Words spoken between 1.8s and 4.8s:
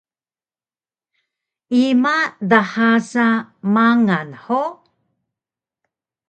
Ima dha sa mangal hug?